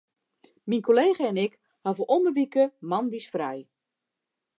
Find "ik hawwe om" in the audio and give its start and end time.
1.45-2.23